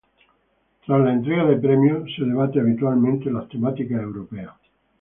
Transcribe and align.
Tras 0.83 0.99
la 0.99 1.13
entrega 1.13 1.45
de 1.45 1.57
premios 1.57 2.09
se 2.17 2.23
debate 2.25 2.59
habitualmente 2.59 3.29
las 3.29 3.47
temáticas 3.49 4.01
europeas. 4.01 4.49